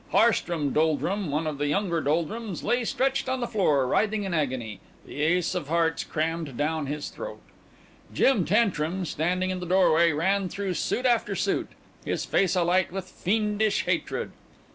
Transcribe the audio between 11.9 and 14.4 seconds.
his face alight with fiendish hatred.